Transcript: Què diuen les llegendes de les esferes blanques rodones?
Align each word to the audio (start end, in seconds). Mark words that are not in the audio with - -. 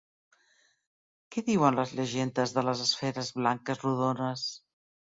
Què 1.35 1.43
diuen 1.51 1.77
les 1.81 1.93
llegendes 2.01 2.57
de 2.57 2.65
les 2.71 2.85
esferes 2.89 3.31
blanques 3.41 3.89
rodones? 3.89 4.53